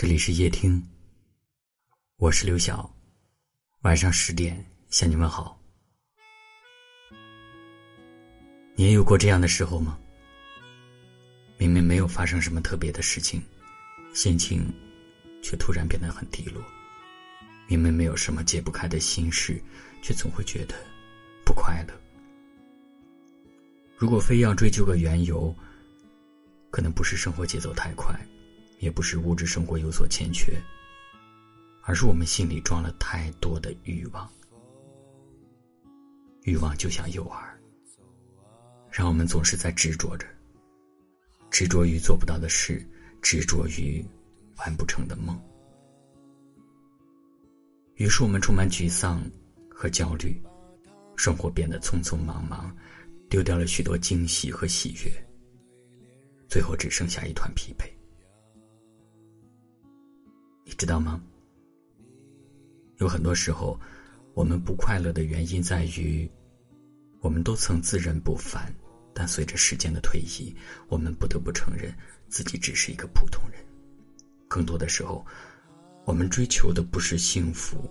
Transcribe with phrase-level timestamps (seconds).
[0.00, 0.82] 这里是夜听，
[2.16, 2.90] 我是刘晓，
[3.82, 5.60] 晚上十点向你问好。
[8.74, 9.98] 你也有过这样的时候吗？
[11.58, 13.42] 明明没有发生什么特别的事情，
[14.14, 14.72] 心情
[15.42, 16.62] 却突然变得很低落；
[17.68, 19.62] 明明没有什么解不开的心事，
[20.00, 20.74] 却总会觉得
[21.44, 21.94] 不快乐。
[23.98, 25.54] 如果非要追究个缘由，
[26.70, 28.18] 可能不是生活节奏太快。
[28.80, 30.60] 也不是物质生活有所欠缺，
[31.82, 34.28] 而是我们心里装了太多的欲望。
[36.44, 37.44] 欲望就像诱饵，
[38.90, 40.26] 让我们总是在执着着，
[41.50, 42.82] 执着于做不到的事，
[43.20, 44.02] 执着于
[44.56, 45.38] 完不成的梦。
[47.96, 49.22] 于是我们充满沮丧
[49.68, 50.42] 和焦虑，
[51.16, 52.74] 生活变得匆匆忙忙，
[53.28, 55.12] 丢掉了许多惊喜和喜悦，
[56.48, 57.84] 最后只剩下一团疲惫。
[60.70, 61.20] 你知道吗？
[62.98, 63.78] 有很多时候，
[64.34, 66.30] 我们不快乐的原因在于，
[67.20, 68.72] 我们都曾自认不凡，
[69.12, 70.54] 但随着时间的推移，
[70.88, 71.92] 我们不得不承认
[72.28, 73.60] 自己只是一个普通人。
[74.46, 75.26] 更多的时候，
[76.04, 77.90] 我们追求的不是幸福，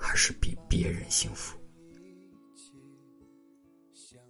[0.00, 1.58] 而是比别人幸福。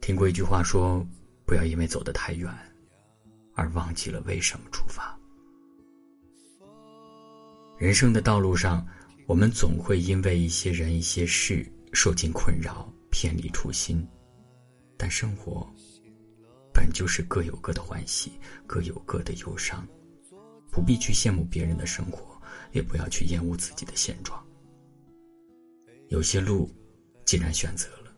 [0.00, 1.06] 听过一句话说
[1.44, 2.50] ：“不要因为走得太远，
[3.54, 5.16] 而忘记了为什么出发。”
[7.78, 8.86] 人生的道路上，
[9.26, 14.06] 我们总会因为一些人、一些事受尽困扰，偏离初心。
[14.96, 15.68] 但生活
[16.72, 18.32] 本就是各有各的欢喜，
[18.66, 19.86] 各有各的忧伤，
[20.70, 24.40] 不必去羡慕别人的生活，也不要去厌恶自己的现状。
[26.08, 26.70] 有些路，
[27.24, 28.14] 既然选择了，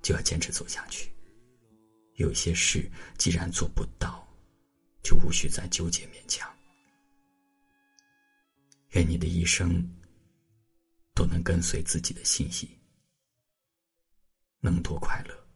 [0.00, 1.10] 就要坚持走下去；
[2.14, 4.26] 有些事，既然做不到，
[5.02, 6.48] 就无需再纠结勉强。
[8.90, 9.86] 愿你的一生
[11.14, 12.78] 都能跟随自己的心意，
[14.60, 15.48] 能多快乐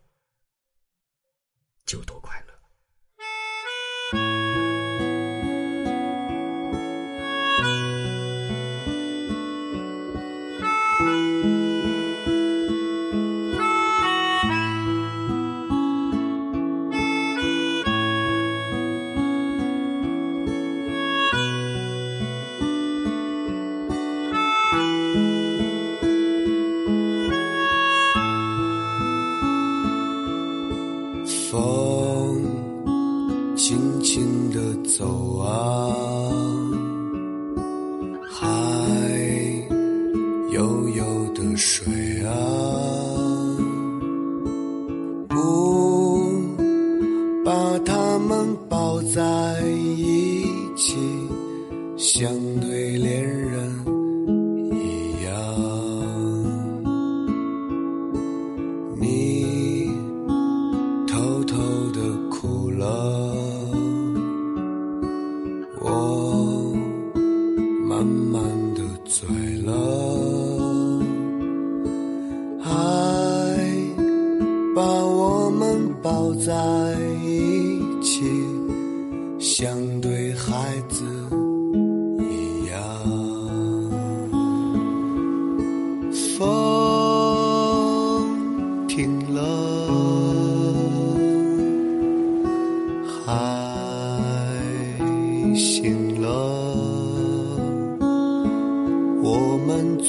[1.85, 2.52] 就多快乐。
[31.53, 32.41] 风
[33.55, 35.93] 轻轻地走啊，
[38.27, 38.49] 海
[40.51, 41.05] 悠悠
[41.35, 41.85] 的水
[42.25, 42.33] 啊，
[45.29, 46.33] 不
[47.45, 50.97] 把它们抱在一起，
[51.99, 52.33] 像
[68.03, 68.43] 慢慢
[68.75, 69.29] 的醉
[69.65, 69.73] 了，
[72.65, 72.73] 爱
[74.75, 76.53] 把我们抱在
[77.25, 78.25] 一起，
[79.39, 81.05] 像对孩子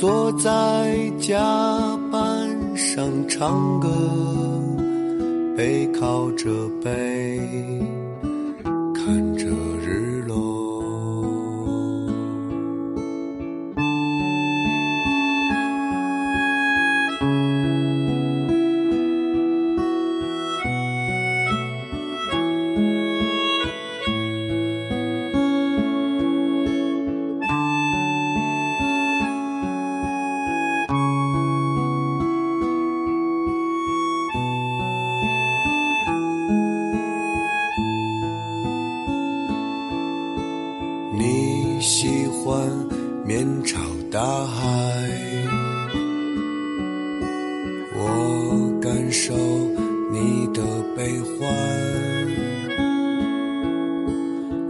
[0.03, 0.51] 坐在
[1.17, 1.39] 甲
[2.11, 2.19] 板
[2.75, 3.87] 上唱歌，
[5.55, 6.49] 背靠着
[6.83, 7.39] 背，
[8.93, 9.45] 看着
[9.81, 10.52] 日落。
[41.83, 42.65] 喜欢
[43.25, 43.77] 面朝
[44.09, 44.63] 大海，
[47.93, 49.33] 我感受
[50.09, 50.63] 你的
[50.95, 51.45] 悲欢，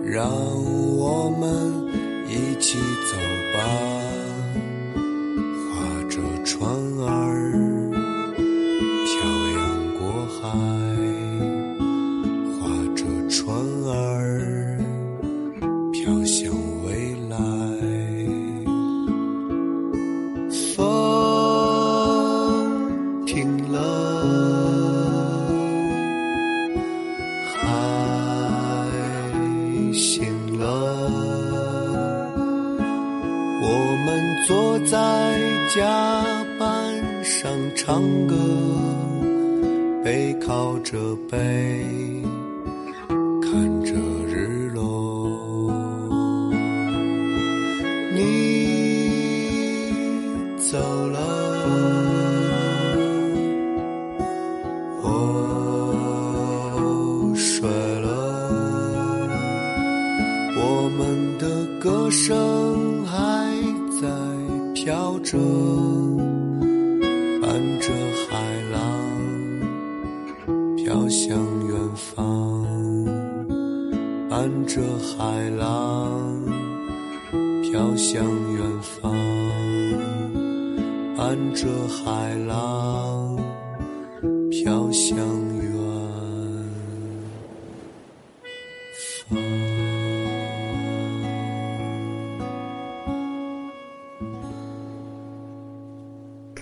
[0.03, 0.27] 让
[33.65, 34.97] 我们坐在
[35.73, 35.79] 甲
[36.59, 38.35] 板上唱歌，
[40.03, 41.37] 背靠着背，
[43.41, 43.93] 看着
[65.23, 65.39] 着，
[67.41, 67.91] 伴着
[68.29, 68.31] 海
[68.71, 68.77] 浪
[70.77, 71.37] 飘向
[71.67, 72.65] 远方，
[74.29, 75.63] 伴着海浪。
[77.63, 78.23] 飘向
[78.53, 79.11] 远方，
[81.17, 83.35] 伴着海浪，
[84.51, 85.17] 飘向
[85.57, 85.82] 远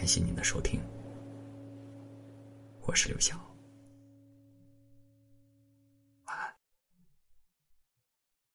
[0.01, 0.81] 感谢您的收听，
[2.87, 3.50] 我是刘晓。